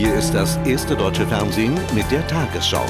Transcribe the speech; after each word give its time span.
Hier 0.00 0.14
ist 0.14 0.32
das 0.32 0.56
erste 0.64 0.96
deutsche 0.96 1.26
Fernsehen 1.26 1.78
mit 1.94 2.10
der 2.10 2.26
Tagesschau. 2.26 2.86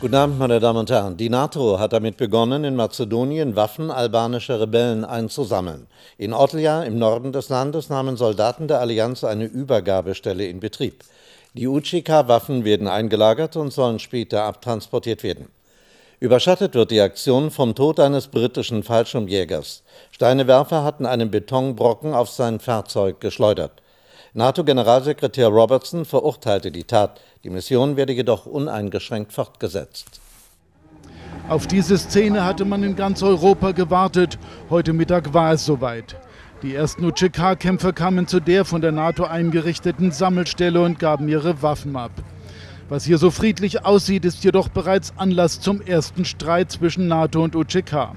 Guten 0.00 0.14
Abend, 0.16 0.40
meine 0.40 0.58
Damen 0.58 0.80
und 0.80 0.90
Herren. 0.90 1.16
Die 1.16 1.28
NATO 1.28 1.78
hat 1.78 1.92
damit 1.92 2.16
begonnen, 2.16 2.64
in 2.64 2.74
Mazedonien 2.74 3.54
Waffen 3.54 3.92
albanischer 3.92 4.60
Rebellen 4.60 5.04
einzusammeln. 5.04 5.86
In 6.18 6.32
Otlja 6.32 6.82
im 6.82 6.98
Norden 6.98 7.30
des 7.30 7.50
Landes 7.50 7.88
nahmen 7.88 8.16
Soldaten 8.16 8.66
der 8.66 8.80
Allianz 8.80 9.22
eine 9.22 9.44
Übergabestelle 9.44 10.48
in 10.48 10.58
Betrieb. 10.58 11.04
Die 11.54 11.68
UCK-Waffen 11.68 12.64
werden 12.64 12.88
eingelagert 12.88 13.54
und 13.54 13.72
sollen 13.72 14.00
später 14.00 14.42
abtransportiert 14.42 15.22
werden. 15.22 15.46
Überschattet 16.22 16.74
wird 16.74 16.90
die 16.90 17.00
Aktion 17.00 17.50
vom 17.50 17.74
Tod 17.74 17.98
eines 17.98 18.26
britischen 18.26 18.82
Fallschirmjägers. 18.82 19.82
Steinewerfer 20.10 20.84
hatten 20.84 21.06
einen 21.06 21.30
Betonbrocken 21.30 22.12
auf 22.12 22.28
sein 22.28 22.60
Fahrzeug 22.60 23.20
geschleudert. 23.20 23.80
NATO-Generalsekretär 24.34 25.48
Robertson 25.48 26.04
verurteilte 26.04 26.70
die 26.70 26.84
Tat. 26.84 27.22
Die 27.42 27.48
Mission 27.48 27.96
werde 27.96 28.12
jedoch 28.12 28.44
uneingeschränkt 28.44 29.32
fortgesetzt. 29.32 30.20
Auf 31.48 31.66
diese 31.66 31.96
Szene 31.96 32.44
hatte 32.44 32.66
man 32.66 32.82
in 32.82 32.96
ganz 32.96 33.22
Europa 33.22 33.72
gewartet. 33.72 34.38
Heute 34.68 34.92
Mittag 34.92 35.32
war 35.32 35.54
es 35.54 35.64
soweit. 35.64 36.16
Die 36.62 36.74
ersten 36.74 37.06
UCK-Kämpfer 37.06 37.94
kamen 37.94 38.26
zu 38.26 38.40
der 38.40 38.66
von 38.66 38.82
der 38.82 38.92
NATO 38.92 39.24
eingerichteten 39.24 40.12
Sammelstelle 40.12 40.82
und 40.82 40.98
gaben 40.98 41.30
ihre 41.30 41.62
Waffen 41.62 41.96
ab. 41.96 42.12
Was 42.90 43.04
hier 43.04 43.18
so 43.18 43.30
friedlich 43.30 43.84
aussieht, 43.84 44.24
ist 44.24 44.42
jedoch 44.42 44.68
bereits 44.68 45.12
Anlass 45.16 45.60
zum 45.60 45.80
ersten 45.80 46.24
Streit 46.24 46.72
zwischen 46.72 47.06
NATO 47.06 47.44
und 47.44 47.54
UCK. 47.54 48.16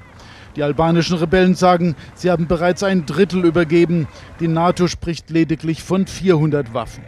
Die 0.55 0.63
albanischen 0.63 1.16
Rebellen 1.16 1.54
sagen, 1.54 1.96
sie 2.16 2.32
haben 2.32 2.48
bereits 2.48 2.82
ein 2.82 3.05
Drittel 3.05 3.46
übergeben. 3.46 4.08
Die 4.40 4.48
NATO 4.48 4.88
spricht 4.88 5.30
lediglich 5.30 5.84
von 5.84 6.07
400 6.07 6.74
Waffen. 6.74 7.04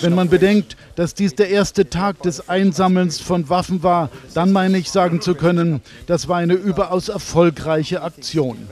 Wenn 0.00 0.14
man 0.14 0.28
bedenkt, 0.28 0.76
dass 0.94 1.14
dies 1.14 1.34
der 1.34 1.50
erste 1.50 1.90
Tag 1.90 2.22
des 2.22 2.48
Einsammelns 2.48 3.20
von 3.20 3.48
Waffen 3.48 3.82
war, 3.82 4.08
dann 4.34 4.52
meine 4.52 4.78
ich 4.78 4.92
sagen 4.92 5.20
zu 5.20 5.34
können, 5.34 5.82
das 6.06 6.28
war 6.28 6.38
eine 6.38 6.54
überaus 6.54 7.08
erfolgreiche 7.08 8.02
Aktion. 8.02 8.68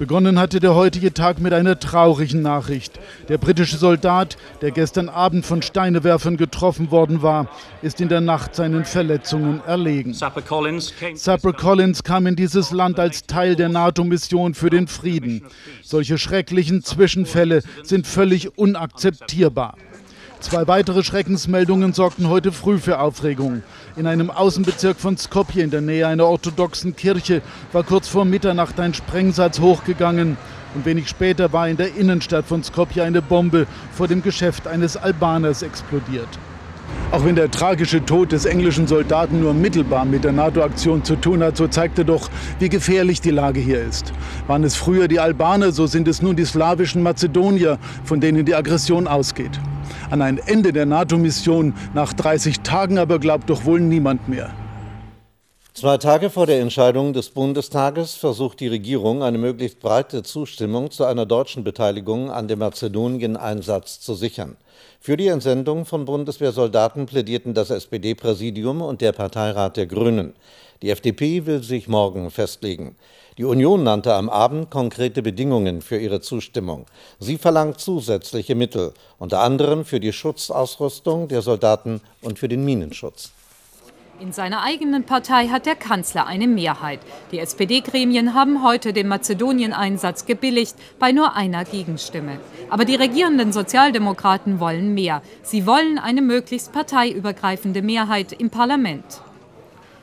Begonnen 0.00 0.38
hatte 0.38 0.60
der 0.60 0.74
heutige 0.74 1.12
Tag 1.12 1.40
mit 1.40 1.52
einer 1.52 1.78
traurigen 1.78 2.40
Nachricht. 2.40 2.98
Der 3.28 3.36
britische 3.36 3.76
Soldat, 3.76 4.38
der 4.62 4.70
gestern 4.70 5.10
Abend 5.10 5.44
von 5.44 5.60
Steinewerfern 5.60 6.38
getroffen 6.38 6.90
worden 6.90 7.20
war, 7.20 7.48
ist 7.82 8.00
in 8.00 8.08
der 8.08 8.22
Nacht 8.22 8.54
seinen 8.54 8.86
Verletzungen 8.86 9.60
erlegen. 9.66 10.14
Sapper 10.14 10.40
Collins, 10.40 10.94
Sapper 11.16 11.52
Collins 11.52 12.02
kam 12.02 12.26
in 12.26 12.34
dieses 12.34 12.70
Land 12.70 12.98
als 12.98 13.26
Teil 13.26 13.56
der 13.56 13.68
NATO-Mission 13.68 14.54
für 14.54 14.70
den 14.70 14.86
Frieden. 14.86 15.44
Solche 15.82 16.16
schrecklichen 16.16 16.82
Zwischenfälle 16.82 17.62
sind 17.82 18.06
völlig 18.06 18.56
unakzeptierbar. 18.56 19.74
Zwei 20.40 20.66
weitere 20.66 21.04
Schreckensmeldungen 21.04 21.92
sorgten 21.92 22.30
heute 22.30 22.52
früh 22.52 22.78
für 22.78 23.00
Aufregung. 23.00 23.62
In 24.00 24.06
einem 24.06 24.30
Außenbezirk 24.30 24.98
von 24.98 25.18
Skopje 25.18 25.62
in 25.62 25.68
der 25.68 25.82
Nähe 25.82 26.06
einer 26.06 26.24
orthodoxen 26.24 26.96
Kirche 26.96 27.42
war 27.70 27.82
kurz 27.82 28.08
vor 28.08 28.24
Mitternacht 28.24 28.80
ein 28.80 28.94
Sprengsatz 28.94 29.60
hochgegangen. 29.60 30.38
Und 30.74 30.86
wenig 30.86 31.06
später 31.06 31.52
war 31.52 31.68
in 31.68 31.76
der 31.76 31.94
Innenstadt 31.94 32.46
von 32.46 32.64
Skopje 32.64 33.02
eine 33.02 33.20
Bombe 33.20 33.66
vor 33.92 34.08
dem 34.08 34.22
Geschäft 34.22 34.66
eines 34.66 34.96
Albaners 34.96 35.60
explodiert. 35.60 36.28
Auch 37.10 37.26
wenn 37.26 37.36
der 37.36 37.50
tragische 37.50 38.02
Tod 38.02 38.32
des 38.32 38.46
englischen 38.46 38.86
Soldaten 38.86 39.42
nur 39.42 39.52
mittelbar 39.52 40.06
mit 40.06 40.24
der 40.24 40.32
NATO-Aktion 40.32 41.04
zu 41.04 41.16
tun 41.16 41.42
hat, 41.42 41.58
so 41.58 41.68
zeigt 41.68 41.98
er 41.98 42.04
doch, 42.04 42.30
wie 42.58 42.70
gefährlich 42.70 43.20
die 43.20 43.32
Lage 43.32 43.60
hier 43.60 43.84
ist. 43.84 44.14
Waren 44.46 44.64
es 44.64 44.76
früher 44.76 45.08
die 45.08 45.20
Albaner, 45.20 45.72
so 45.72 45.86
sind 45.86 46.08
es 46.08 46.22
nun 46.22 46.36
die 46.36 46.46
slawischen 46.46 47.02
Mazedonier, 47.02 47.78
von 48.04 48.18
denen 48.18 48.46
die 48.46 48.54
Aggression 48.54 49.06
ausgeht. 49.06 49.60
An 50.10 50.22
ein 50.22 50.38
Ende 50.38 50.72
der 50.72 50.86
NATO-Mission 50.86 51.72
nach 51.94 52.12
30 52.12 52.60
Tagen 52.60 52.98
aber 52.98 53.20
glaubt 53.20 53.48
doch 53.48 53.64
wohl 53.64 53.78
niemand 53.78 54.28
mehr. 54.28 54.52
Zwei 55.72 55.98
Tage 55.98 56.30
vor 56.30 56.46
der 56.46 56.60
Entscheidung 56.60 57.12
des 57.12 57.30
Bundestages 57.30 58.16
versucht 58.16 58.58
die 58.58 58.66
Regierung, 58.66 59.22
eine 59.22 59.38
möglichst 59.38 59.78
breite 59.78 60.24
Zustimmung 60.24 60.90
zu 60.90 61.04
einer 61.04 61.26
deutschen 61.26 61.62
Beteiligung 61.62 62.28
an 62.28 62.48
dem 62.48 62.58
Mazedonien-Einsatz 62.58 64.00
zu 64.00 64.14
sichern. 64.14 64.56
Für 64.98 65.16
die 65.16 65.28
Entsendung 65.28 65.86
von 65.86 66.06
Bundeswehrsoldaten 66.06 67.06
plädierten 67.06 67.54
das 67.54 67.70
SPD-Präsidium 67.70 68.82
und 68.82 69.00
der 69.00 69.12
Parteirat 69.12 69.76
der 69.76 69.86
Grünen. 69.86 70.34
Die 70.82 70.90
FDP 70.90 71.46
will 71.46 71.62
sich 71.62 71.86
morgen 71.86 72.32
festlegen. 72.32 72.96
Die 73.40 73.46
Union 73.46 73.84
nannte 73.84 74.12
am 74.12 74.28
Abend 74.28 74.68
konkrete 74.68 75.22
Bedingungen 75.22 75.80
für 75.80 75.96
ihre 75.96 76.20
Zustimmung. 76.20 76.84
Sie 77.20 77.38
verlangt 77.38 77.80
zusätzliche 77.80 78.54
Mittel, 78.54 78.92
unter 79.18 79.40
anderem 79.40 79.86
für 79.86 79.98
die 79.98 80.12
Schutzausrüstung 80.12 81.26
der 81.28 81.40
Soldaten 81.40 82.02
und 82.20 82.38
für 82.38 82.48
den 82.48 82.66
Minenschutz. 82.66 83.32
In 84.20 84.32
seiner 84.32 84.62
eigenen 84.62 85.04
Partei 85.04 85.48
hat 85.48 85.64
der 85.64 85.74
Kanzler 85.74 86.26
eine 86.26 86.46
Mehrheit. 86.46 87.00
Die 87.32 87.38
SPD-Gremien 87.38 88.34
haben 88.34 88.62
heute 88.62 88.92
den 88.92 89.08
Mazedonien-Einsatz 89.08 90.26
gebilligt, 90.26 90.76
bei 90.98 91.10
nur 91.10 91.34
einer 91.34 91.64
Gegenstimme. 91.64 92.40
Aber 92.68 92.84
die 92.84 92.96
regierenden 92.96 93.54
Sozialdemokraten 93.54 94.60
wollen 94.60 94.92
mehr. 94.92 95.22
Sie 95.42 95.64
wollen 95.66 95.98
eine 95.98 96.20
möglichst 96.20 96.74
parteiübergreifende 96.74 97.80
Mehrheit 97.80 98.34
im 98.34 98.50
Parlament. 98.50 99.22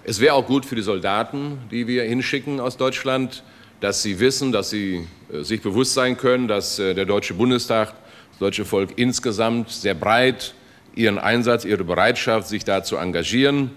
Es 0.10 0.22
wäre 0.22 0.36
auch 0.36 0.46
gut 0.46 0.66
für 0.66 0.76
die 0.76 0.82
Soldaten, 0.82 1.60
die 1.70 1.86
wir 1.86 2.04
hinschicken 2.04 2.62
aus 2.62 2.78
Deutschland, 2.78 3.44
dass 3.82 4.04
sie 4.04 4.22
wissen, 4.22 4.54
dass 4.54 4.70
sie 4.70 5.06
äh, 5.30 5.44
sich 5.44 5.62
bewusst 5.62 5.96
sein 5.96 6.16
können, 6.16 6.48
dass 6.48 6.80
äh, 6.80 6.94
der 6.94 7.04
Deutsche 7.04 7.34
Bundestag, 7.34 7.90
das 8.30 8.40
deutsche 8.40 8.64
Volk 8.64 8.92
insgesamt 8.96 9.70
sehr 9.70 9.96
breit 9.96 10.54
ihren 10.96 11.20
Einsatz, 11.20 11.66
ihre 11.66 11.84
Bereitschaft, 11.84 12.48
sich 12.48 12.64
da 12.64 12.86
zu 12.86 12.96
engagieren, 12.96 13.72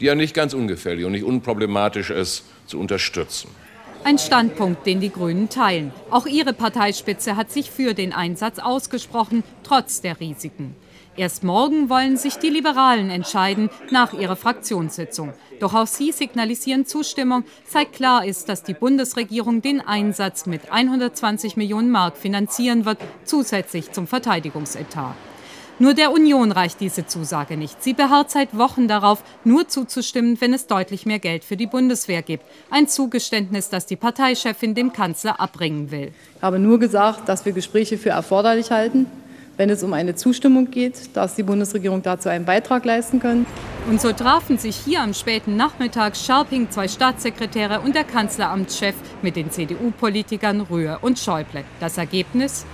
die 0.00 0.06
ja 0.06 0.14
nicht 0.14 0.32
ganz 0.32 0.54
ungefährlich 0.54 1.04
und 1.04 1.12
nicht 1.12 1.24
unproblematisch 1.24 2.08
ist, 2.08 2.44
zu 2.66 2.80
unterstützen. 2.80 3.50
Ein 4.02 4.18
Standpunkt, 4.18 4.86
den 4.86 5.00
die 5.00 5.12
Grünen 5.12 5.50
teilen. 5.50 5.92
Auch 6.10 6.26
ihre 6.26 6.54
Parteispitze 6.54 7.36
hat 7.36 7.50
sich 7.50 7.70
für 7.70 7.92
den 7.92 8.14
Einsatz 8.14 8.58
ausgesprochen, 8.58 9.44
trotz 9.62 10.00
der 10.00 10.18
Risiken. 10.20 10.74
Erst 11.16 11.44
morgen 11.44 11.90
wollen 11.90 12.16
sich 12.16 12.36
die 12.36 12.48
Liberalen 12.48 13.10
entscheiden 13.10 13.68
nach 13.90 14.14
ihrer 14.14 14.36
Fraktionssitzung. 14.36 15.34
Doch 15.60 15.74
auch 15.74 15.86
sie 15.86 16.12
signalisieren 16.12 16.86
Zustimmung, 16.86 17.44
seit 17.66 17.92
klar 17.92 18.24
ist, 18.24 18.48
dass 18.48 18.62
die 18.62 18.74
Bundesregierung 18.74 19.60
den 19.60 19.82
Einsatz 19.82 20.46
mit 20.46 20.72
120 20.72 21.58
Millionen 21.58 21.90
Mark 21.90 22.16
finanzieren 22.16 22.86
wird, 22.86 22.98
zusätzlich 23.24 23.92
zum 23.92 24.06
Verteidigungsetat. 24.06 25.14
Nur 25.80 25.94
der 25.94 26.12
Union 26.12 26.52
reicht 26.52 26.78
diese 26.80 27.06
Zusage 27.06 27.56
nicht. 27.56 27.82
Sie 27.82 27.94
beharrt 27.94 28.30
seit 28.30 28.54
Wochen 28.56 28.86
darauf, 28.86 29.24
nur 29.44 29.66
zuzustimmen, 29.66 30.38
wenn 30.38 30.52
es 30.52 30.66
deutlich 30.66 31.06
mehr 31.06 31.18
Geld 31.18 31.42
für 31.42 31.56
die 31.56 31.66
Bundeswehr 31.66 32.20
gibt. 32.20 32.44
Ein 32.70 32.86
Zugeständnis, 32.86 33.70
das 33.70 33.86
die 33.86 33.96
Parteichefin 33.96 34.74
dem 34.74 34.92
Kanzler 34.92 35.40
abbringen 35.40 35.90
will. 35.90 36.12
Ich 36.36 36.42
habe 36.42 36.58
nur 36.58 36.78
gesagt, 36.78 37.26
dass 37.30 37.46
wir 37.46 37.52
Gespräche 37.52 37.96
für 37.96 38.10
erforderlich 38.10 38.70
halten. 38.70 39.06
Wenn 39.56 39.70
es 39.70 39.82
um 39.82 39.94
eine 39.94 40.14
Zustimmung 40.14 40.70
geht, 40.70 41.16
dass 41.16 41.34
die 41.34 41.42
Bundesregierung 41.42 42.02
dazu 42.02 42.28
einen 42.28 42.44
Beitrag 42.44 42.84
leisten 42.84 43.18
kann. 43.18 43.46
Und 43.88 44.02
so 44.02 44.12
trafen 44.12 44.58
sich 44.58 44.76
hier 44.76 45.00
am 45.00 45.14
späten 45.14 45.56
Nachmittag 45.56 46.14
Scharping, 46.14 46.70
zwei 46.70 46.88
Staatssekretäre 46.88 47.80
und 47.80 47.94
der 47.94 48.04
Kanzleramtschef 48.04 48.94
mit 49.22 49.34
den 49.34 49.50
CDU-Politikern 49.50 50.60
Rühr 50.60 50.98
und 51.00 51.18
Schäuble. 51.18 51.64
Das 51.80 51.96
Ergebnis? 51.96 52.66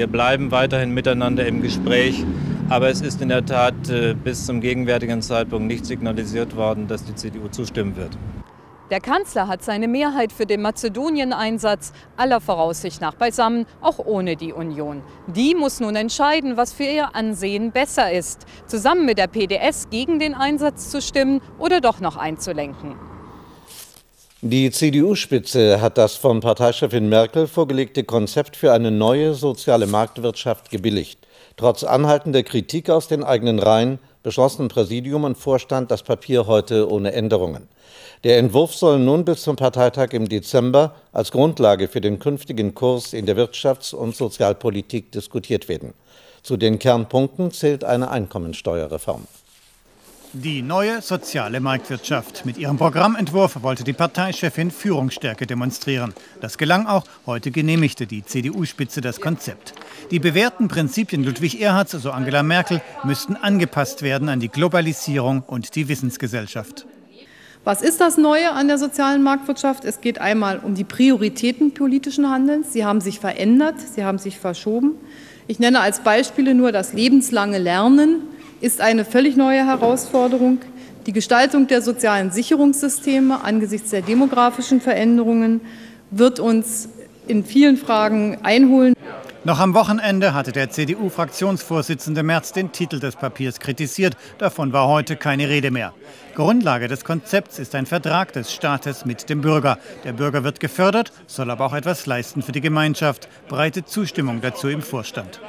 Wir 0.00 0.06
bleiben 0.06 0.50
weiterhin 0.50 0.94
miteinander 0.94 1.44
im 1.44 1.60
Gespräch, 1.60 2.24
aber 2.70 2.88
es 2.88 3.02
ist 3.02 3.20
in 3.20 3.28
der 3.28 3.44
Tat 3.44 3.90
äh, 3.90 4.14
bis 4.14 4.46
zum 4.46 4.62
gegenwärtigen 4.62 5.20
Zeitpunkt 5.20 5.66
nicht 5.68 5.84
signalisiert 5.84 6.56
worden, 6.56 6.88
dass 6.88 7.04
die 7.04 7.14
CDU 7.14 7.48
zustimmen 7.48 7.94
wird. 7.96 8.16
Der 8.90 9.00
Kanzler 9.00 9.46
hat 9.46 9.62
seine 9.62 9.88
Mehrheit 9.88 10.32
für 10.32 10.46
den 10.46 10.62
Mazedonien-Einsatz 10.62 11.92
aller 12.16 12.40
Voraussicht 12.40 13.02
nach 13.02 13.14
beisammen, 13.14 13.66
auch 13.82 13.98
ohne 13.98 14.36
die 14.36 14.54
Union. 14.54 15.02
Die 15.26 15.54
muss 15.54 15.80
nun 15.80 15.96
entscheiden, 15.96 16.56
was 16.56 16.72
für 16.72 16.84
ihr 16.84 17.14
Ansehen 17.14 17.70
besser 17.70 18.10
ist, 18.10 18.46
zusammen 18.64 19.04
mit 19.04 19.18
der 19.18 19.26
PDS 19.26 19.90
gegen 19.90 20.18
den 20.18 20.32
Einsatz 20.32 20.88
zu 20.88 21.02
stimmen 21.02 21.42
oder 21.58 21.82
doch 21.82 22.00
noch 22.00 22.16
einzulenken. 22.16 22.94
Die 24.42 24.70
CDU-Spitze 24.70 25.82
hat 25.82 25.98
das 25.98 26.14
von 26.14 26.40
Parteichefin 26.40 27.10
Merkel 27.10 27.46
vorgelegte 27.46 28.04
Konzept 28.04 28.56
für 28.56 28.72
eine 28.72 28.90
neue 28.90 29.34
soziale 29.34 29.86
Marktwirtschaft 29.86 30.70
gebilligt. 30.70 31.18
Trotz 31.58 31.84
anhaltender 31.84 32.42
Kritik 32.42 32.88
aus 32.88 33.06
den 33.06 33.22
eigenen 33.22 33.58
Reihen 33.58 33.98
beschlossen 34.22 34.68
Präsidium 34.68 35.24
und 35.24 35.36
Vorstand 35.36 35.90
das 35.90 36.02
Papier 36.02 36.46
heute 36.46 36.90
ohne 36.90 37.12
Änderungen. 37.12 37.68
Der 38.24 38.38
Entwurf 38.38 38.74
soll 38.74 38.98
nun 38.98 39.26
bis 39.26 39.42
zum 39.42 39.56
Parteitag 39.56 40.14
im 40.14 40.26
Dezember 40.26 40.94
als 41.12 41.32
Grundlage 41.32 41.86
für 41.86 42.00
den 42.00 42.18
künftigen 42.18 42.74
Kurs 42.74 43.12
in 43.12 43.26
der 43.26 43.36
Wirtschafts- 43.36 43.94
und 43.94 44.16
Sozialpolitik 44.16 45.12
diskutiert 45.12 45.68
werden. 45.68 45.92
Zu 46.42 46.56
den 46.56 46.78
Kernpunkten 46.78 47.50
zählt 47.50 47.84
eine 47.84 48.10
Einkommensteuerreform. 48.10 49.26
Die 50.32 50.62
neue 50.62 51.02
soziale 51.02 51.58
Marktwirtschaft. 51.58 52.46
Mit 52.46 52.56
ihrem 52.56 52.76
Programmentwurf 52.76 53.64
wollte 53.64 53.82
die 53.82 53.92
Parteichefin 53.92 54.70
Führungsstärke 54.70 55.44
demonstrieren. 55.44 56.14
Das 56.40 56.56
gelang 56.56 56.86
auch. 56.86 57.02
Heute 57.26 57.50
genehmigte 57.50 58.06
die 58.06 58.24
CDU-Spitze 58.24 59.00
das 59.00 59.20
Konzept. 59.20 59.72
Die 60.12 60.20
bewährten 60.20 60.68
Prinzipien 60.68 61.24
Ludwig 61.24 61.60
Erhards, 61.60 61.90
so 61.90 62.12
Angela 62.12 62.44
Merkel, 62.44 62.80
müssten 63.02 63.34
angepasst 63.34 64.02
werden 64.02 64.28
an 64.28 64.38
die 64.38 64.50
Globalisierung 64.50 65.42
und 65.48 65.74
die 65.74 65.88
Wissensgesellschaft. 65.88 66.86
Was 67.64 67.82
ist 67.82 68.00
das 68.00 68.16
Neue 68.16 68.52
an 68.52 68.68
der 68.68 68.78
sozialen 68.78 69.24
Marktwirtschaft? 69.24 69.84
Es 69.84 70.00
geht 70.00 70.20
einmal 70.20 70.60
um 70.60 70.76
die 70.76 70.84
Prioritäten 70.84 71.74
politischen 71.74 72.30
Handelns. 72.30 72.72
Sie 72.72 72.84
haben 72.84 73.00
sich 73.00 73.18
verändert, 73.18 73.80
sie 73.80 74.04
haben 74.04 74.18
sich 74.18 74.38
verschoben. 74.38 74.92
Ich 75.48 75.58
nenne 75.58 75.80
als 75.80 76.00
Beispiele 76.00 76.54
nur 76.54 76.70
das 76.70 76.92
lebenslange 76.92 77.58
Lernen 77.58 78.22
ist 78.60 78.80
eine 78.80 79.04
völlig 79.04 79.36
neue 79.36 79.66
Herausforderung. 79.66 80.58
Die 81.06 81.12
Gestaltung 81.12 81.66
der 81.66 81.82
sozialen 81.82 82.30
Sicherungssysteme 82.30 83.42
angesichts 83.42 83.90
der 83.90 84.02
demografischen 84.02 84.80
Veränderungen 84.80 85.62
wird 86.10 86.40
uns 86.40 86.88
in 87.26 87.44
vielen 87.44 87.76
Fragen 87.76 88.38
einholen. 88.42 88.94
Noch 89.42 89.58
am 89.58 89.72
Wochenende 89.72 90.34
hatte 90.34 90.52
der 90.52 90.68
CDU-Fraktionsvorsitzende 90.68 92.22
Merz 92.22 92.52
den 92.52 92.72
Titel 92.72 93.00
des 93.00 93.16
Papiers 93.16 93.58
kritisiert. 93.58 94.14
Davon 94.36 94.74
war 94.74 94.86
heute 94.86 95.16
keine 95.16 95.48
Rede 95.48 95.70
mehr. 95.70 95.94
Grundlage 96.34 96.88
des 96.88 97.04
Konzepts 97.04 97.58
ist 97.58 97.74
ein 97.74 97.86
Vertrag 97.86 98.34
des 98.34 98.52
Staates 98.52 99.06
mit 99.06 99.30
dem 99.30 99.40
Bürger. 99.40 99.78
Der 100.04 100.12
Bürger 100.12 100.44
wird 100.44 100.60
gefördert, 100.60 101.12
soll 101.26 101.50
aber 101.50 101.64
auch 101.64 101.72
etwas 101.72 102.04
leisten 102.04 102.42
für 102.42 102.52
die 102.52 102.60
Gemeinschaft. 102.60 103.28
Breite 103.48 103.86
Zustimmung 103.86 104.42
dazu 104.42 104.68
im 104.68 104.82
Vorstand. 104.82 105.40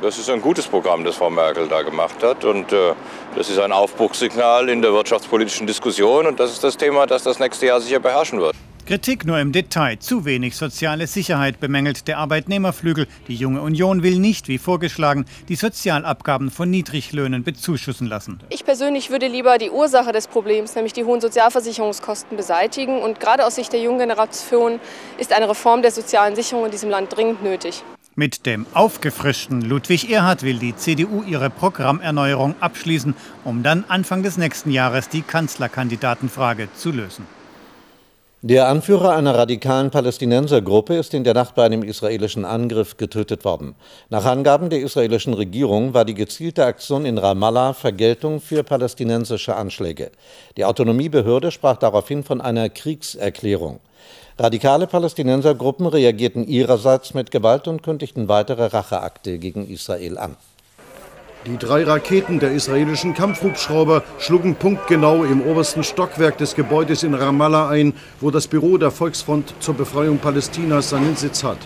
Das 0.00 0.18
ist 0.18 0.28
ein 0.28 0.40
gutes 0.40 0.66
Programm, 0.66 1.04
das 1.04 1.16
Frau 1.16 1.30
Merkel 1.30 1.68
da 1.68 1.82
gemacht 1.82 2.22
hat. 2.22 2.44
Und 2.44 2.72
äh, 2.72 2.92
das 3.36 3.48
ist 3.48 3.58
ein 3.58 3.72
Aufbruchssignal 3.72 4.68
in 4.68 4.82
der 4.82 4.92
wirtschaftspolitischen 4.92 5.66
Diskussion. 5.66 6.26
Und 6.26 6.38
das 6.38 6.52
ist 6.52 6.62
das 6.62 6.76
Thema, 6.76 7.06
das 7.06 7.22
das 7.22 7.38
nächste 7.38 7.66
Jahr 7.66 7.80
sicher 7.80 8.00
beherrschen 8.00 8.40
wird. 8.40 8.54
Kritik 8.86 9.24
nur 9.24 9.38
im 9.38 9.50
Detail. 9.50 9.98
Zu 9.98 10.26
wenig 10.26 10.56
soziale 10.56 11.06
Sicherheit 11.06 11.58
bemängelt 11.58 12.06
der 12.06 12.18
Arbeitnehmerflügel. 12.18 13.06
Die 13.28 13.34
junge 13.34 13.62
Union 13.62 14.02
will 14.02 14.18
nicht, 14.18 14.46
wie 14.46 14.58
vorgeschlagen, 14.58 15.24
die 15.48 15.56
Sozialabgaben 15.56 16.50
von 16.50 16.68
Niedriglöhnen 16.68 17.44
bezuschussen 17.44 18.06
lassen. 18.06 18.40
Ich 18.50 18.66
persönlich 18.66 19.08
würde 19.08 19.26
lieber 19.26 19.56
die 19.56 19.70
Ursache 19.70 20.12
des 20.12 20.28
Problems, 20.28 20.74
nämlich 20.74 20.92
die 20.92 21.04
hohen 21.04 21.22
Sozialversicherungskosten, 21.22 22.36
beseitigen. 22.36 23.00
Und 23.00 23.20
gerade 23.20 23.46
aus 23.46 23.54
Sicht 23.54 23.72
der 23.72 23.80
jungen 23.80 24.00
Generation 24.00 24.78
ist 25.16 25.32
eine 25.32 25.48
Reform 25.48 25.80
der 25.80 25.90
sozialen 25.90 26.36
Sicherung 26.36 26.66
in 26.66 26.70
diesem 26.70 26.90
Land 26.90 27.16
dringend 27.16 27.42
nötig. 27.42 27.82
Mit 28.16 28.46
dem 28.46 28.64
aufgefrischten 28.74 29.60
Ludwig 29.60 30.08
Erhard 30.08 30.44
will 30.44 30.60
die 30.60 30.76
CDU 30.76 31.24
ihre 31.24 31.50
Programmerneuerung 31.50 32.54
abschließen, 32.60 33.16
um 33.42 33.64
dann 33.64 33.84
Anfang 33.88 34.22
des 34.22 34.36
nächsten 34.36 34.70
Jahres 34.70 35.08
die 35.08 35.22
Kanzlerkandidatenfrage 35.22 36.68
zu 36.74 36.92
lösen. 36.92 37.26
Der 38.46 38.68
Anführer 38.68 39.16
einer 39.16 39.34
radikalen 39.34 39.90
Palästinensergruppe 39.90 40.96
ist 40.96 41.14
in 41.14 41.24
der 41.24 41.32
Nacht 41.32 41.54
bei 41.54 41.64
einem 41.64 41.82
israelischen 41.82 42.44
Angriff 42.44 42.98
getötet 42.98 43.42
worden. 43.42 43.74
Nach 44.10 44.26
Angaben 44.26 44.68
der 44.68 44.80
israelischen 44.80 45.32
Regierung 45.32 45.94
war 45.94 46.04
die 46.04 46.12
gezielte 46.12 46.66
Aktion 46.66 47.06
in 47.06 47.16
Ramallah 47.16 47.72
Vergeltung 47.72 48.42
für 48.42 48.62
palästinensische 48.62 49.56
Anschläge. 49.56 50.10
Die 50.58 50.66
Autonomiebehörde 50.66 51.50
sprach 51.50 51.78
daraufhin 51.78 52.22
von 52.22 52.42
einer 52.42 52.68
Kriegserklärung. 52.68 53.80
Radikale 54.38 54.88
Palästinensergruppen 54.88 55.86
reagierten 55.86 56.46
ihrerseits 56.46 57.14
mit 57.14 57.30
Gewalt 57.30 57.66
und 57.66 57.82
kündigten 57.82 58.28
weitere 58.28 58.66
Racheakte 58.66 59.38
gegen 59.38 59.66
Israel 59.66 60.18
an. 60.18 60.36
Die 61.46 61.58
drei 61.58 61.84
Raketen 61.84 62.40
der 62.40 62.52
israelischen 62.52 63.12
Kampfhubschrauber 63.12 64.02
schlugen 64.18 64.54
punktgenau 64.54 65.24
im 65.24 65.42
obersten 65.42 65.84
Stockwerk 65.84 66.38
des 66.38 66.54
Gebäudes 66.54 67.02
in 67.02 67.12
Ramallah 67.12 67.68
ein, 67.68 67.92
wo 68.22 68.30
das 68.30 68.46
Büro 68.46 68.78
der 68.78 68.90
Volksfront 68.90 69.54
zur 69.60 69.74
Befreiung 69.74 70.16
Palästinas 70.16 70.88
seinen 70.88 71.16
Sitz 71.16 71.44
hat. 71.44 71.58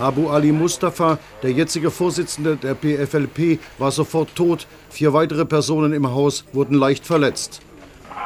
Abu 0.00 0.30
Ali 0.30 0.50
Mustafa, 0.50 1.18
der 1.44 1.52
jetzige 1.52 1.92
Vorsitzende 1.92 2.56
der 2.56 2.74
PFLP, 2.74 3.60
war 3.78 3.92
sofort 3.92 4.34
tot. 4.34 4.66
Vier 4.88 5.12
weitere 5.12 5.44
Personen 5.44 5.92
im 5.92 6.10
Haus 6.10 6.44
wurden 6.52 6.74
leicht 6.74 7.06
verletzt. 7.06 7.60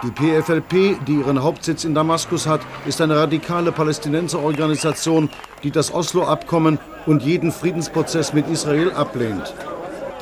Die 0.02 0.10
PFLP, 0.10 1.04
die 1.06 1.16
ihren 1.16 1.42
Hauptsitz 1.42 1.84
in 1.84 1.94
Damaskus 1.94 2.46
hat, 2.46 2.62
ist 2.86 3.02
eine 3.02 3.16
radikale 3.16 3.72
Palästinenserorganisation, 3.72 5.28
die 5.62 5.70
das 5.70 5.92
Oslo-Abkommen 5.92 6.78
und 7.04 7.22
jeden 7.22 7.52
Friedensprozess 7.52 8.32
mit 8.32 8.48
Israel 8.48 8.90
ablehnt. 8.92 9.52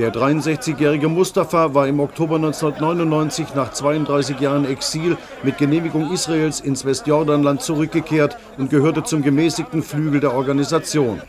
Der 0.02 0.12
63-jährige 0.12 1.06
Mustafa 1.06 1.74
war 1.74 1.86
im 1.86 2.00
Oktober 2.00 2.34
1999 2.34 3.54
nach 3.54 3.70
32 3.70 4.40
Jahren 4.40 4.64
Exil 4.64 5.16
mit 5.44 5.58
Genehmigung 5.58 6.12
Israels 6.12 6.58
ins 6.58 6.84
Westjordanland 6.84 7.62
zurückgekehrt 7.62 8.36
und 8.58 8.68
gehörte 8.68 9.04
zum 9.04 9.22
gemäßigten 9.22 9.80
Flügel 9.80 10.18
der 10.18 10.34
Organisation. 10.34 11.22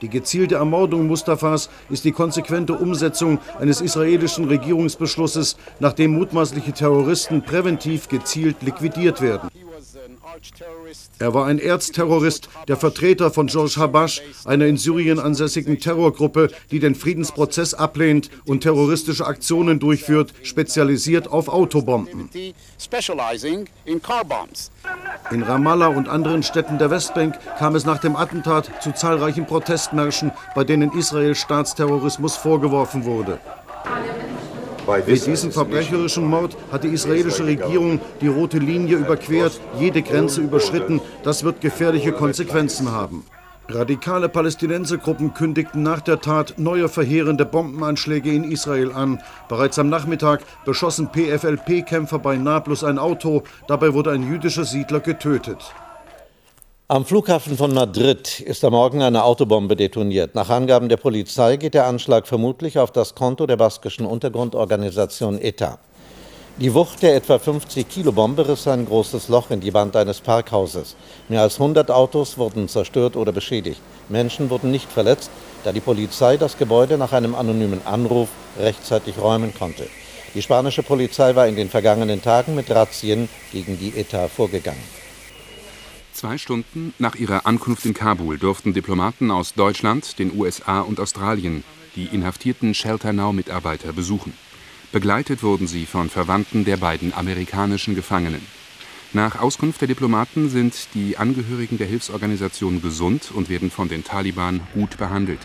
Die 0.00 0.08
gezielte 0.08 0.54
Ermordung 0.54 1.08
Mustafas 1.08 1.70
ist 1.88 2.04
die 2.04 2.12
konsequente 2.12 2.74
Umsetzung 2.74 3.40
eines 3.58 3.80
israelischen 3.80 4.44
Regierungsbeschlusses, 4.44 5.56
nachdem 5.80 6.12
mutmaßliche 6.12 6.72
Terroristen 6.72 7.42
präventiv 7.42 8.08
gezielt 8.08 8.62
liquidiert 8.62 9.20
werden. 9.20 9.48
Er 11.18 11.34
war 11.34 11.46
ein 11.46 11.58
Erzterrorist, 11.58 12.48
der 12.68 12.76
Vertreter 12.76 13.30
von 13.30 13.46
George 13.46 13.74
Habash, 13.76 14.22
einer 14.44 14.66
in 14.66 14.76
Syrien 14.76 15.18
ansässigen 15.18 15.78
Terrorgruppe, 15.80 16.50
die 16.70 16.80
den 16.80 16.94
Friedensprozess 16.94 17.74
ablehnt 17.74 18.30
und 18.46 18.62
terroristische 18.62 19.26
Aktionen 19.26 19.78
durchführt, 19.78 20.32
spezialisiert 20.42 21.28
auf 21.28 21.48
Autobomben. 21.48 22.30
In 25.30 25.42
Ramallah 25.42 25.88
und 25.88 26.08
anderen 26.08 26.42
Städten 26.42 26.78
der 26.78 26.90
Westbank 26.90 27.38
kam 27.58 27.74
es 27.74 27.84
nach 27.84 27.98
dem 27.98 28.16
Attentat 28.16 28.70
zu 28.82 28.92
zahlreichen 28.92 29.46
Protestmärschen, 29.46 30.32
bei 30.54 30.64
denen 30.64 30.92
Israel 30.92 31.34
Staatsterrorismus 31.34 32.36
vorgeworfen 32.36 33.04
wurde. 33.04 33.40
Mit 35.06 35.26
diesem 35.26 35.52
verbrecherischen 35.52 36.26
Mord 36.26 36.56
hat 36.72 36.84
die 36.84 36.88
israelische 36.88 37.44
Regierung 37.44 38.00
die 38.20 38.28
rote 38.28 38.58
Linie 38.58 38.96
überquert, 38.96 39.60
jede 39.78 40.02
Grenze 40.02 40.40
überschritten. 40.40 41.00
Das 41.22 41.44
wird 41.44 41.60
gefährliche 41.60 42.12
Konsequenzen 42.12 42.90
haben. 42.90 43.24
Radikale 43.68 44.28
Palästinensergruppen 44.28 45.32
kündigten 45.32 45.84
nach 45.84 46.00
der 46.00 46.20
Tat 46.20 46.54
neue 46.56 46.88
verheerende 46.88 47.44
Bombenanschläge 47.44 48.32
in 48.32 48.50
Israel 48.50 48.92
an. 48.92 49.20
Bereits 49.48 49.78
am 49.78 49.88
Nachmittag 49.88 50.40
beschossen 50.64 51.08
PFLP-Kämpfer 51.12 52.18
bei 52.18 52.36
Nablus 52.36 52.82
ein 52.82 52.98
Auto. 52.98 53.44
Dabei 53.68 53.94
wurde 53.94 54.10
ein 54.10 54.28
jüdischer 54.28 54.64
Siedler 54.64 54.98
getötet. 54.98 55.72
Am 56.90 57.04
Flughafen 57.04 57.56
von 57.56 57.72
Madrid 57.72 58.40
ist 58.40 58.64
am 58.64 58.72
Morgen 58.72 59.00
eine 59.00 59.22
Autobombe 59.22 59.76
detoniert. 59.76 60.34
Nach 60.34 60.50
Angaben 60.50 60.88
der 60.88 60.96
Polizei 60.96 61.56
geht 61.56 61.74
der 61.74 61.86
Anschlag 61.86 62.26
vermutlich 62.26 62.80
auf 62.80 62.90
das 62.90 63.14
Konto 63.14 63.46
der 63.46 63.56
baskischen 63.56 64.06
Untergrundorganisation 64.06 65.40
ETA. 65.40 65.78
Die 66.56 66.74
Wucht 66.74 67.00
der 67.02 67.14
etwa 67.14 67.38
50 67.38 67.88
Kilo 67.88 68.10
Bombe 68.10 68.48
riss 68.48 68.66
ein 68.66 68.86
großes 68.86 69.28
Loch 69.28 69.52
in 69.52 69.60
die 69.60 69.72
Wand 69.72 69.94
eines 69.94 70.20
Parkhauses. 70.20 70.96
Mehr 71.28 71.42
als 71.42 71.60
100 71.60 71.92
Autos 71.92 72.38
wurden 72.38 72.66
zerstört 72.66 73.14
oder 73.14 73.30
beschädigt. 73.30 73.80
Menschen 74.08 74.50
wurden 74.50 74.72
nicht 74.72 74.90
verletzt, 74.90 75.30
da 75.62 75.70
die 75.70 75.78
Polizei 75.78 76.38
das 76.38 76.58
Gebäude 76.58 76.98
nach 76.98 77.12
einem 77.12 77.36
anonymen 77.36 77.86
Anruf 77.86 78.30
rechtzeitig 78.58 79.16
räumen 79.16 79.54
konnte. 79.56 79.86
Die 80.34 80.42
spanische 80.42 80.82
Polizei 80.82 81.36
war 81.36 81.46
in 81.46 81.54
den 81.54 81.68
vergangenen 81.68 82.20
Tagen 82.20 82.56
mit 82.56 82.68
Razzien 82.68 83.28
gegen 83.52 83.78
die 83.78 83.96
ETA 83.96 84.26
vorgegangen. 84.26 84.99
Zwei 86.12 86.38
Stunden 86.38 86.92
nach 86.98 87.14
ihrer 87.14 87.46
Ankunft 87.46 87.86
in 87.86 87.94
Kabul 87.94 88.36
durften 88.36 88.72
Diplomaten 88.72 89.30
aus 89.30 89.54
Deutschland, 89.54 90.18
den 90.18 90.36
USA 90.36 90.80
und 90.80 91.00
Australien 91.00 91.64
die 91.96 92.06
inhaftierten 92.06 92.74
Shelter 92.74 93.12
Now-Mitarbeiter 93.12 93.92
besuchen. 93.92 94.32
Begleitet 94.92 95.42
wurden 95.42 95.66
sie 95.66 95.86
von 95.86 96.10
Verwandten 96.10 96.64
der 96.64 96.76
beiden 96.76 97.14
amerikanischen 97.14 97.94
Gefangenen. 97.94 98.44
Nach 99.12 99.40
Auskunft 99.40 99.80
der 99.80 99.88
Diplomaten 99.88 100.50
sind 100.50 100.88
die 100.94 101.16
Angehörigen 101.16 101.78
der 101.78 101.86
Hilfsorganisation 101.86 102.80
gesund 102.80 103.30
und 103.34 103.48
werden 103.48 103.70
von 103.70 103.88
den 103.88 104.04
Taliban 104.04 104.60
gut 104.74 104.98
behandelt. 104.98 105.40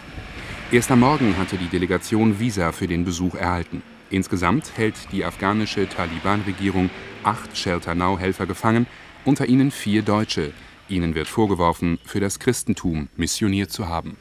Erst 0.71 0.91
am 0.91 0.99
Morgen 0.99 1.37
hatte 1.37 1.57
die 1.57 1.67
Delegation 1.67 2.39
Visa 2.39 2.71
für 2.71 2.87
den 2.87 3.05
Besuch 3.05 3.35
erhalten. 3.35 3.81
Insgesamt 4.09 4.71
hält 4.75 4.95
die 5.11 5.25
afghanische 5.25 5.89
Taliban-Regierung 5.89 6.89
acht 7.23 7.57
Shelter 7.57 7.95
Now-Helfer 7.95 8.45
gefangen, 8.45 8.85
unter 9.25 9.47
ihnen 9.47 9.71
vier 9.71 10.01
Deutsche. 10.01 10.53
Ihnen 10.87 11.15
wird 11.15 11.27
vorgeworfen, 11.27 11.99
für 12.05 12.19
das 12.19 12.39
Christentum 12.39 13.09
missioniert 13.15 13.71
zu 13.71 13.89
haben. 13.89 14.17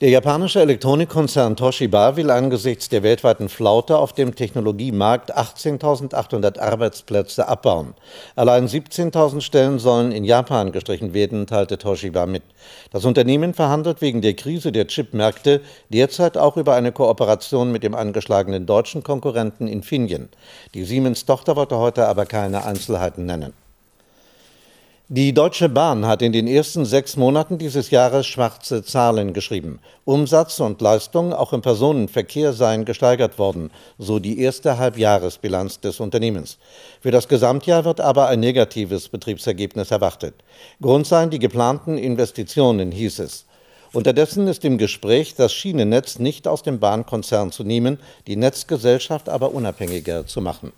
Der 0.00 0.10
japanische 0.10 0.60
Elektronikkonzern 0.60 1.56
Toshiba 1.56 2.14
will 2.14 2.30
angesichts 2.30 2.88
der 2.88 3.02
weltweiten 3.02 3.48
Flaute 3.48 3.98
auf 3.98 4.12
dem 4.12 4.32
Technologiemarkt 4.32 5.36
18.800 5.36 6.60
Arbeitsplätze 6.60 7.48
abbauen. 7.48 7.94
Allein 8.36 8.68
17.000 8.68 9.40
Stellen 9.40 9.80
sollen 9.80 10.12
in 10.12 10.22
Japan 10.22 10.70
gestrichen 10.70 11.14
werden, 11.14 11.48
teilte 11.48 11.78
Toshiba 11.78 12.26
mit. 12.26 12.44
Das 12.92 13.04
Unternehmen 13.04 13.54
verhandelt 13.54 14.00
wegen 14.00 14.22
der 14.22 14.34
Krise 14.34 14.70
der 14.70 14.86
Chipmärkte 14.86 15.62
derzeit 15.88 16.36
auch 16.36 16.56
über 16.56 16.76
eine 16.76 16.92
Kooperation 16.92 17.72
mit 17.72 17.82
dem 17.82 17.96
angeschlagenen 17.96 18.66
deutschen 18.66 19.02
Konkurrenten 19.02 19.66
Infineon. 19.66 20.28
Die 20.74 20.84
Siemens-Tochter 20.84 21.56
wollte 21.56 21.76
heute 21.76 22.06
aber 22.06 22.24
keine 22.24 22.64
Einzelheiten 22.64 23.26
nennen. 23.26 23.52
Die 25.10 25.32
Deutsche 25.32 25.70
Bahn 25.70 26.04
hat 26.04 26.20
in 26.20 26.32
den 26.32 26.46
ersten 26.46 26.84
sechs 26.84 27.16
Monaten 27.16 27.56
dieses 27.56 27.90
Jahres 27.90 28.26
schwarze 28.26 28.84
Zahlen 28.84 29.32
geschrieben. 29.32 29.78
Umsatz 30.04 30.60
und 30.60 30.82
Leistung 30.82 31.32
auch 31.32 31.54
im 31.54 31.62
Personenverkehr 31.62 32.52
seien 32.52 32.84
gesteigert 32.84 33.38
worden, 33.38 33.70
so 33.96 34.18
die 34.18 34.38
erste 34.38 34.76
Halbjahresbilanz 34.76 35.80
des 35.80 36.00
Unternehmens. 36.00 36.58
Für 37.00 37.10
das 37.10 37.26
Gesamtjahr 37.26 37.86
wird 37.86 38.02
aber 38.02 38.28
ein 38.28 38.40
negatives 38.40 39.08
Betriebsergebnis 39.08 39.90
erwartet. 39.90 40.34
Grund 40.82 41.06
seien 41.06 41.30
die 41.30 41.38
geplanten 41.38 41.96
Investitionen, 41.96 42.92
hieß 42.92 43.20
es. 43.20 43.46
Unterdessen 43.94 44.46
ist 44.46 44.62
im 44.66 44.76
Gespräch, 44.76 45.34
das 45.34 45.54
Schienennetz 45.54 46.18
nicht 46.18 46.46
aus 46.46 46.62
dem 46.62 46.80
Bahnkonzern 46.80 47.50
zu 47.50 47.64
nehmen, 47.64 47.98
die 48.26 48.36
Netzgesellschaft 48.36 49.30
aber 49.30 49.54
unabhängiger 49.54 50.26
zu 50.26 50.42
machen. 50.42 50.74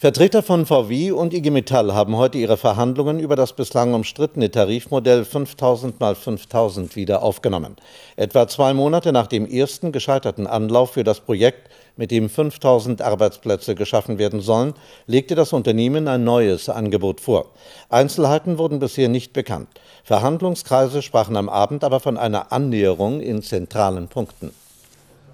Vertreter 0.00 0.42
von 0.42 0.64
VW 0.64 1.10
und 1.10 1.34
IG 1.34 1.50
Metall 1.50 1.92
haben 1.92 2.16
heute 2.16 2.38
ihre 2.38 2.56
Verhandlungen 2.56 3.20
über 3.20 3.36
das 3.36 3.52
bislang 3.52 3.92
umstrittene 3.92 4.50
Tarifmodell 4.50 5.26
5000 5.26 5.96
x 6.00 6.18
5000 6.20 6.96
wieder 6.96 7.22
aufgenommen. 7.22 7.76
Etwa 8.16 8.48
zwei 8.48 8.72
Monate 8.72 9.12
nach 9.12 9.26
dem 9.26 9.44
ersten 9.44 9.92
gescheiterten 9.92 10.46
Anlauf 10.46 10.92
für 10.92 11.04
das 11.04 11.20
Projekt, 11.20 11.68
mit 11.98 12.10
dem 12.12 12.30
5000 12.30 13.02
Arbeitsplätze 13.02 13.74
geschaffen 13.74 14.16
werden 14.16 14.40
sollen, 14.40 14.72
legte 15.06 15.34
das 15.34 15.52
Unternehmen 15.52 16.08
ein 16.08 16.24
neues 16.24 16.70
Angebot 16.70 17.20
vor. 17.20 17.50
Einzelheiten 17.90 18.56
wurden 18.56 18.78
bisher 18.78 19.10
nicht 19.10 19.34
bekannt. 19.34 19.68
Verhandlungskreise 20.04 21.02
sprachen 21.02 21.36
am 21.36 21.50
Abend 21.50 21.84
aber 21.84 22.00
von 22.00 22.16
einer 22.16 22.52
Annäherung 22.52 23.20
in 23.20 23.42
zentralen 23.42 24.08
Punkten. 24.08 24.52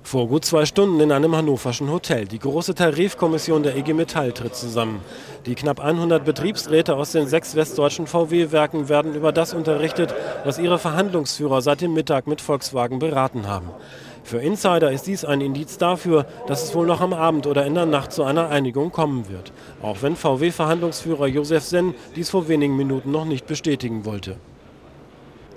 Vor 0.06 0.28
gut 0.28 0.44
zwei 0.44 0.66
Stunden 0.66 1.00
in 1.00 1.10
einem 1.10 1.34
hannoverschen 1.34 1.90
Hotel. 1.90 2.26
Die 2.26 2.38
große 2.38 2.76
Tarifkommission 2.76 3.64
der 3.64 3.76
IG 3.76 3.92
Metall 3.92 4.30
tritt 4.30 4.54
zusammen. 4.54 5.00
Die 5.46 5.56
knapp 5.56 5.80
100 5.80 6.24
Betriebsräte 6.24 6.94
aus 6.94 7.10
den 7.10 7.26
sechs 7.26 7.56
westdeutschen 7.56 8.06
VW-Werken 8.06 8.88
werden 8.88 9.16
über 9.16 9.32
das 9.32 9.52
unterrichtet, 9.52 10.14
was 10.44 10.60
ihre 10.60 10.78
Verhandlungsführer 10.78 11.60
seit 11.60 11.80
dem 11.80 11.92
Mittag 11.92 12.28
mit 12.28 12.40
Volkswagen 12.40 13.00
beraten 13.00 13.48
haben. 13.48 13.70
Für 14.22 14.38
Insider 14.38 14.92
ist 14.92 15.08
dies 15.08 15.24
ein 15.24 15.40
Indiz 15.40 15.76
dafür, 15.76 16.24
dass 16.46 16.62
es 16.62 16.72
wohl 16.76 16.86
noch 16.86 17.00
am 17.00 17.12
Abend 17.12 17.48
oder 17.48 17.66
in 17.66 17.74
der 17.74 17.86
Nacht 17.86 18.12
zu 18.12 18.22
einer 18.22 18.48
Einigung 18.48 18.92
kommen 18.92 19.28
wird. 19.28 19.52
Auch 19.82 20.02
wenn 20.02 20.14
VW-Verhandlungsführer 20.14 21.26
Josef 21.26 21.64
Senn 21.64 21.94
dies 22.14 22.30
vor 22.30 22.46
wenigen 22.46 22.76
Minuten 22.76 23.10
noch 23.10 23.24
nicht 23.24 23.48
bestätigen 23.48 24.04
wollte 24.04 24.36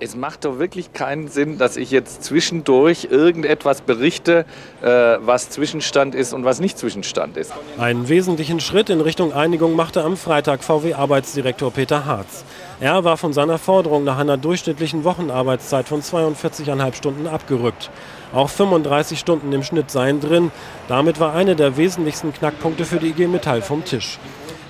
es 0.01 0.15
macht 0.15 0.45
doch 0.45 0.59
wirklich 0.59 0.93
keinen 0.93 1.27
Sinn, 1.27 1.57
dass 1.57 1.77
ich 1.77 1.91
jetzt 1.91 2.23
zwischendurch 2.23 3.07
irgendetwas 3.11 3.81
berichte, 3.81 4.45
äh, 4.81 4.87
was 4.87 5.49
Zwischenstand 5.49 6.15
ist 6.15 6.33
und 6.33 6.45
was 6.45 6.59
nicht 6.59 6.77
Zwischenstand 6.77 7.37
ist. 7.37 7.51
Einen 7.77 8.07
wesentlichen 8.07 8.59
Schritt 8.59 8.89
in 8.89 9.01
Richtung 9.01 9.33
Einigung 9.33 9.75
machte 9.75 10.03
am 10.03 10.17
Freitag 10.17 10.63
VW-Arbeitsdirektor 10.63 11.71
Peter 11.71 12.05
Harz. 12.05 12.45
Er 12.79 13.03
war 13.03 13.17
von 13.17 13.33
seiner 13.33 13.57
Forderung 13.57 14.03
nach 14.05 14.17
einer 14.17 14.37
durchschnittlichen 14.37 15.03
Wochenarbeitszeit 15.03 15.87
von 15.87 16.01
42,5 16.01 16.95
Stunden 16.95 17.27
abgerückt. 17.27 17.89
Auch 18.33 18.49
35 18.49 19.19
Stunden 19.19 19.51
im 19.51 19.63
Schnitt 19.63 19.91
seien 19.91 20.21
drin. 20.21 20.51
Damit 20.87 21.19
war 21.19 21.33
einer 21.33 21.55
der 21.55 21.75
wesentlichsten 21.77 22.33
Knackpunkte 22.33 22.85
für 22.85 22.99
die 22.99 23.09
IG 23.09 23.27
Metall 23.27 23.61
vom 23.61 23.83
Tisch. 23.83 24.17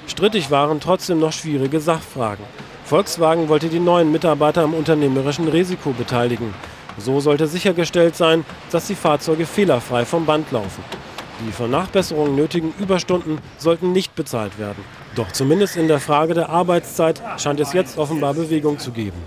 Strittig 0.08 0.50
waren 0.50 0.80
trotzdem 0.80 1.20
noch 1.20 1.34
schwierige 1.34 1.80
Sachfragen. 1.80 2.46
Volkswagen 2.90 3.50
wollte 3.50 3.70
die 3.70 3.80
neuen 3.80 4.12
Mitarbeiter 4.12 4.64
am 4.64 4.74
unternehmerischen 4.74 5.48
Risiko 5.48 5.92
beteiligen. 5.92 6.56
So 6.98 7.20
sollte 7.20 7.46
sichergestellt 7.46 8.16
sein, 8.16 8.44
dass 8.72 8.88
die 8.88 8.96
Fahrzeuge 8.96 9.46
fehlerfrei 9.46 10.06
vom 10.06 10.26
Band 10.26 10.52
laufen. 10.52 10.84
Die 11.46 11.52
für 11.52 11.68
Nachbesserungen 11.68 12.36
nötigen 12.36 12.74
Überstunden 12.80 13.38
sollten 13.60 13.92
nicht 13.92 14.16
bezahlt 14.16 14.58
werden. 14.58 14.84
Doch 15.14 15.32
zumindest 15.32 15.78
in 15.78 15.88
der 15.88 16.00
Frage 16.00 16.34
der 16.34 16.50
Arbeitszeit 16.50 17.22
scheint 17.38 17.60
es 17.60 17.74
jetzt 17.74 18.00
offenbar 18.00 18.34
Bewegung 18.34 18.80
zu 18.80 18.90
geben. 18.90 19.18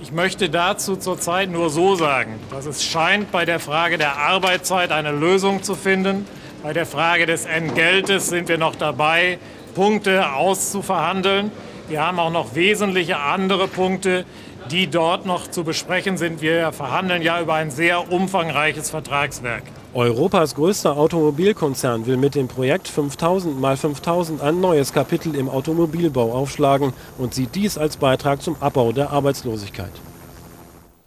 Ich 0.00 0.10
möchte 0.10 0.50
dazu 0.50 0.96
zurzeit 0.96 1.48
nur 1.48 1.70
so 1.70 1.94
sagen, 1.94 2.40
dass 2.50 2.66
es 2.66 2.82
scheint, 2.82 3.30
bei 3.30 3.44
der 3.44 3.60
Frage 3.60 3.98
der 3.98 4.16
Arbeitszeit 4.16 4.90
eine 4.90 5.12
Lösung 5.12 5.62
zu 5.62 5.76
finden. 5.76 6.26
Bei 6.64 6.72
der 6.72 6.86
Frage 6.86 7.24
des 7.24 7.44
Entgeltes 7.44 8.26
sind 8.26 8.48
wir 8.48 8.58
noch 8.58 8.74
dabei, 8.74 9.38
Punkte 9.76 10.32
auszuverhandeln. 10.32 11.52
Wir 11.88 12.06
haben 12.06 12.18
auch 12.18 12.30
noch 12.30 12.54
wesentliche 12.54 13.18
andere 13.18 13.68
Punkte, 13.68 14.24
die 14.70 14.86
dort 14.86 15.26
noch 15.26 15.50
zu 15.50 15.64
besprechen 15.64 16.16
sind. 16.16 16.40
Wir 16.40 16.72
verhandeln 16.72 17.22
ja 17.22 17.40
über 17.40 17.54
ein 17.54 17.70
sehr 17.70 18.10
umfangreiches 18.12 18.90
Vertragswerk. 18.90 19.64
Europas 19.94 20.54
größter 20.54 20.96
Automobilkonzern 20.96 22.06
will 22.06 22.16
mit 22.16 22.34
dem 22.34 22.48
Projekt 22.48 22.88
5000 22.88 23.62
x 23.62 23.80
5000 23.82 24.40
ein 24.40 24.60
neues 24.60 24.92
Kapitel 24.92 25.34
im 25.34 25.50
Automobilbau 25.50 26.32
aufschlagen 26.32 26.94
und 27.18 27.34
sieht 27.34 27.54
dies 27.54 27.76
als 27.76 27.98
Beitrag 27.98 28.40
zum 28.40 28.56
Abbau 28.60 28.92
der 28.92 29.10
Arbeitslosigkeit. 29.10 29.92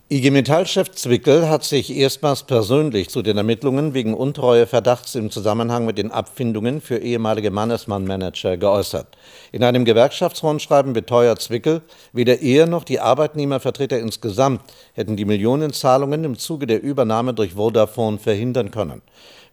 IG 0.08 0.30
Metall-Chef 0.30 0.92
Zwickel 0.92 1.50
hat 1.50 1.64
sich 1.64 1.90
erstmals 1.90 2.44
persönlich 2.44 3.10
zu 3.10 3.24
den 3.24 3.38
Ermittlungen 3.38 3.96
wegen 3.96 4.14
Untreueverdachts 4.14 5.16
im 5.16 5.32
Zusammenhang 5.32 5.88
mit 5.88 5.98
den 5.98 6.12
Abfindungen 6.12 6.80
für 6.80 7.00
ehemalige 7.00 7.50
Mannesmann-Manager 7.50 8.56
geäußert. 8.58 9.08
In 9.52 9.64
einem 9.64 9.84
Gewerkschaftsrundschreiben 9.84 10.94
beteuert 10.94 11.42
Zwickel, 11.42 11.82
weder 12.14 12.40
er 12.44 12.68
noch 12.68 12.84
die 12.84 13.00
Arbeitnehmervertreter 13.00 13.98
insgesamt 13.98 14.62
hätten 14.94 15.18
die 15.18 15.26
Millionenzahlungen 15.26 16.24
im 16.24 16.38
Zuge 16.38 16.68
der 16.68 16.84
Übernahme 16.84 17.34
durch 17.34 17.54
Vodafone 17.54 18.20
verhindern 18.20 18.70
können. 18.70 19.02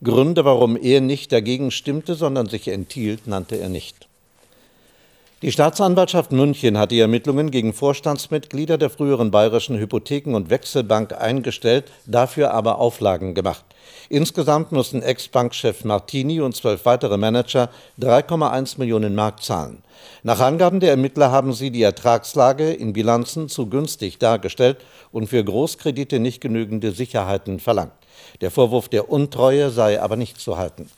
Gründe, 0.04 0.44
warum 0.44 0.76
er 0.76 1.00
nicht 1.00 1.32
dagegen 1.32 1.70
stimmte, 1.70 2.14
sondern 2.14 2.50
sich 2.50 2.68
enthielt, 2.68 3.26
nannte 3.26 3.56
er 3.56 3.70
nicht. 3.70 4.06
Die 5.42 5.50
Staatsanwaltschaft 5.50 6.30
München 6.30 6.78
hat 6.78 6.92
die 6.92 7.00
Ermittlungen 7.00 7.50
gegen 7.50 7.72
Vorstandsmitglieder 7.72 8.78
der 8.78 8.90
früheren 8.90 9.32
Bayerischen 9.32 9.76
Hypotheken- 9.76 10.36
und 10.36 10.50
Wechselbank 10.50 11.20
eingestellt, 11.20 11.90
dafür 12.06 12.54
aber 12.54 12.78
Auflagen 12.78 13.34
gemacht. 13.34 13.64
Insgesamt 14.08 14.70
müssen 14.70 15.02
Ex-Bankchef 15.02 15.84
Martini 15.84 16.40
und 16.40 16.54
zwölf 16.54 16.84
weitere 16.84 17.16
Manager 17.16 17.70
3,1 18.00 18.78
Millionen 18.78 19.16
Mark 19.16 19.42
zahlen. 19.42 19.82
Nach 20.22 20.38
Angaben 20.38 20.78
der 20.78 20.90
Ermittler 20.90 21.32
haben 21.32 21.52
sie 21.54 21.72
die 21.72 21.82
Ertragslage 21.82 22.72
in 22.72 22.92
Bilanzen 22.92 23.48
zu 23.48 23.68
günstig 23.68 24.20
dargestellt 24.20 24.76
und 25.10 25.26
für 25.26 25.42
Großkredite 25.42 26.20
nicht 26.20 26.40
genügende 26.40 26.92
Sicherheiten 26.92 27.58
verlangt. 27.58 27.94
Der 28.42 28.52
Vorwurf 28.52 28.88
der 28.88 29.10
Untreue 29.10 29.70
sei 29.70 30.00
aber 30.00 30.14
nicht 30.14 30.38
zu 30.38 30.56
halten. 30.56 30.88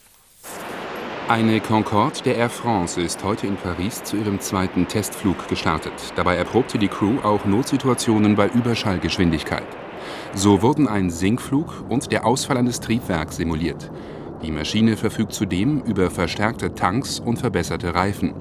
Eine 1.26 1.58
Concorde 1.60 2.20
der 2.22 2.36
Air 2.36 2.50
France 2.50 3.00
ist 3.00 3.24
heute 3.24 3.46
in 3.46 3.56
Paris 3.56 4.04
zu 4.04 4.18
ihrem 4.18 4.40
zweiten 4.40 4.88
Testflug 4.88 5.48
gestartet. 5.48 5.94
Dabei 6.16 6.36
erprobte 6.36 6.76
die 6.76 6.88
Crew 6.88 7.18
auch 7.22 7.46
Notsituationen 7.46 8.36
bei 8.36 8.46
Überschallgeschwindigkeit. 8.48 9.66
So 10.34 10.60
wurden 10.60 10.86
ein 10.86 11.08
Sinkflug 11.08 11.86
und 11.88 12.12
der 12.12 12.26
Ausfall 12.26 12.58
eines 12.58 12.78
Triebwerks 12.80 13.36
simuliert. 13.36 13.90
Die 14.42 14.52
Maschine 14.52 14.98
verfügt 14.98 15.32
zudem 15.32 15.80
über 15.80 16.10
verstärkte 16.10 16.74
Tanks 16.74 17.20
und 17.20 17.38
verbesserte 17.38 17.94
Reifen. 17.94 18.34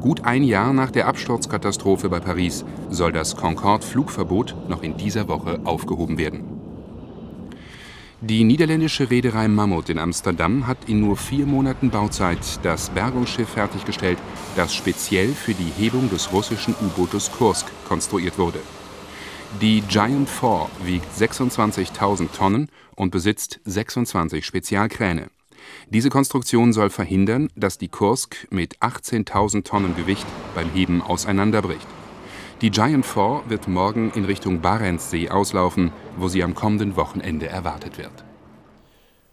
Gut 0.00 0.24
ein 0.24 0.44
Jahr 0.44 0.72
nach 0.72 0.90
der 0.90 1.08
Absturzkatastrophe 1.08 2.08
bei 2.08 2.20
Paris 2.20 2.64
soll 2.88 3.12
das 3.12 3.36
Concorde-Flugverbot 3.36 4.56
noch 4.66 4.82
in 4.82 4.96
dieser 4.96 5.28
Woche 5.28 5.60
aufgehoben 5.64 6.16
werden. 6.16 6.53
Die 8.26 8.42
niederländische 8.42 9.10
Reederei 9.10 9.48
Mammut 9.48 9.90
in 9.90 9.98
Amsterdam 9.98 10.66
hat 10.66 10.88
in 10.88 10.98
nur 10.98 11.18
vier 11.18 11.44
Monaten 11.44 11.90
Bauzeit 11.90 12.38
das 12.62 12.88
Bergungsschiff 12.88 13.50
fertiggestellt, 13.50 14.16
das 14.56 14.74
speziell 14.74 15.28
für 15.28 15.52
die 15.52 15.70
Hebung 15.76 16.08
des 16.08 16.32
russischen 16.32 16.74
U-Bootes 16.80 17.30
Kursk 17.32 17.66
konstruiert 17.86 18.38
wurde. 18.38 18.60
Die 19.60 19.82
Giant 19.82 20.30
4 20.30 20.70
wiegt 20.84 21.12
26.000 21.14 22.32
Tonnen 22.32 22.70
und 22.96 23.10
besitzt 23.10 23.60
26 23.66 24.46
Spezialkräne. 24.46 25.28
Diese 25.90 26.08
Konstruktion 26.08 26.72
soll 26.72 26.88
verhindern, 26.88 27.50
dass 27.56 27.76
die 27.76 27.88
Kursk 27.88 28.46
mit 28.48 28.78
18.000 28.78 29.64
Tonnen 29.64 29.96
Gewicht 29.96 30.26
beim 30.54 30.70
Heben 30.70 31.02
auseinanderbricht. 31.02 31.86
Die 32.64 32.70
Giant 32.70 33.04
4 33.04 33.42
wird 33.46 33.68
morgen 33.68 34.10
in 34.14 34.24
Richtung 34.24 34.62
Barentssee 34.62 35.28
auslaufen, 35.28 35.92
wo 36.16 36.28
sie 36.28 36.42
am 36.42 36.54
kommenden 36.54 36.96
Wochenende 36.96 37.46
erwartet 37.46 37.98
wird. 37.98 38.24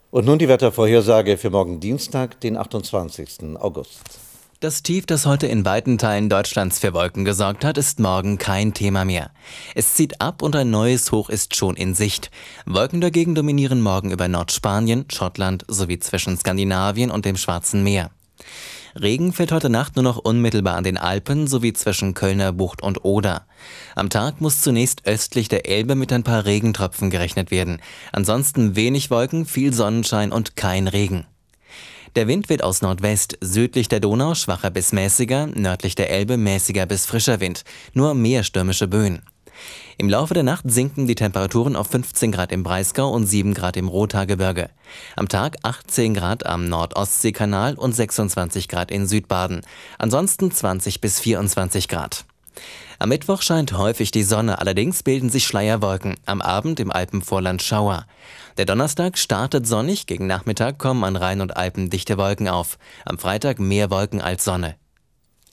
Und 0.10 0.26
nun 0.26 0.38
die 0.38 0.50
Wettervorhersage 0.50 1.38
für 1.38 1.50
morgen 1.50 1.80
Dienstag, 1.80 2.42
den 2.42 2.58
28. 2.58 3.56
August. 3.58 4.20
Das 4.60 4.84
Tief, 4.84 5.06
das 5.06 5.26
heute 5.26 5.48
in 5.48 5.64
weiten 5.64 5.98
Teilen 5.98 6.28
Deutschlands 6.28 6.80
für 6.80 6.94
Wolken 6.94 7.24
gesorgt 7.24 7.64
hat, 7.64 7.78
ist 7.78 8.02
morgen 8.02 8.38
kein 8.38 8.74
Thema 8.74 9.06
mehr. 9.06 9.32
Es 9.76 9.94
zieht 9.94 10.20
ab 10.20 10.42
und 10.42 10.54
ein 10.58 10.70
neues 10.70 11.14
Hoch 11.14 11.30
ist 11.30 11.56
schon 11.56 11.78
in 11.78 11.96
Sicht. 11.96 12.32
Wolken 12.66 13.00
dagegen 13.00 13.34
dominieren 13.34 13.80
morgen 13.80 14.12
über 14.12 14.28
Nordspanien, 14.28 15.06
Schottland 15.10 15.64
sowie 15.70 16.00
zwischen 16.00 16.38
Skandinavien 16.38 17.10
und 17.10 17.24
dem 17.24 17.38
Schwarzen 17.38 17.82
Meer. 17.82 18.12
Regen 19.00 19.32
fällt 19.32 19.52
heute 19.52 19.70
Nacht 19.70 19.96
nur 19.96 20.04
noch 20.04 20.18
unmittelbar 20.18 20.76
an 20.76 20.84
den 20.84 20.98
Alpen 20.98 21.48
sowie 21.48 21.74
zwischen 21.74 22.14
Kölner 22.14 22.52
Bucht 22.52 22.82
und 22.82 23.06
Oder. 23.06 23.46
Am 23.96 24.10
Tag 24.10 24.42
muss 24.42 24.62
zunächst 24.62 25.06
östlich 25.06 25.48
der 25.48 25.68
Elbe 25.68 25.96
mit 25.96 26.12
ein 26.12 26.24
paar 26.24 26.46
Regentropfen 26.46 27.10
gerechnet 27.10 27.52
werden. 27.52 27.82
Ansonsten 28.12 28.76
wenig 28.76 29.10
Wolken, 29.10 29.46
viel 29.46 29.74
Sonnenschein 29.74 30.32
und 30.32 30.56
kein 30.56 30.88
Regen. 30.88 31.26
Der 32.18 32.28
Wind 32.28 32.50
weht 32.50 32.64
aus 32.64 32.82
Nordwest, 32.82 33.38
südlich 33.40 33.88
der 33.88 34.02
Donau 34.02 34.36
schwacher 34.36 34.70
bis 34.70 34.92
mäßiger, 34.92 35.48
nördlich 35.48 35.96
der 35.96 36.10
Elbe 36.10 36.36
mäßiger 36.36 36.86
bis 36.86 37.06
frischer 37.06 37.40
Wind, 37.40 37.64
nur 37.94 38.14
mehr 38.14 38.44
stürmische 38.44 38.90
Böen. 38.90 39.22
Im 39.98 40.10
Laufe 40.10 40.34
der 40.34 40.44
Nacht 40.44 40.64
sinken 40.68 41.08
die 41.08 41.16
Temperaturen 41.16 41.76
auf 41.76 41.88
15 41.88 42.32
Grad 42.32 42.52
im 42.52 42.64
Breisgau 42.64 43.10
und 43.12 43.28
7 43.28 43.54
Grad 43.54 43.78
im 43.78 43.88
Rothaargebirge. 43.88 44.70
Am 45.16 45.28
Tag 45.28 45.58
18 45.64 46.14
Grad 46.14 46.46
am 46.46 46.68
Nordostseekanal 46.68 47.76
und 47.76 47.94
26 47.94 48.68
Grad 48.68 48.90
in 48.90 49.08
Südbaden. 49.08 49.62
Ansonsten 49.98 50.52
20 50.52 51.02
bis 51.02 51.20
24 51.20 51.88
Grad. 51.88 52.26
Am 53.00 53.10
Mittwoch 53.10 53.42
scheint 53.42 53.74
häufig 53.78 54.12
die 54.12 54.24
Sonne, 54.24 54.60
allerdings 54.60 55.02
bilden 55.02 55.30
sich 55.30 55.46
Schleierwolken. 55.46 56.16
Am 56.26 56.42
Abend 56.42 56.80
im 56.80 56.92
Alpenvorland 56.92 57.62
Schauer. 57.62 58.06
Der 58.58 58.66
Donnerstag 58.66 59.18
startet 59.18 59.66
sonnig, 59.66 60.06
gegen 60.06 60.28
Nachmittag 60.28 60.78
kommen 60.78 61.04
an 61.04 61.16
Rhein 61.16 61.42
und 61.42 61.58
Alpen 61.58 61.90
dichte 61.90 62.18
Wolken 62.18 62.48
auf. 62.48 62.78
Am 63.06 63.18
Freitag 63.18 63.60
mehr 63.60 63.90
Wolken 63.90 64.22
als 64.22 64.44
Sonne. 64.44 64.76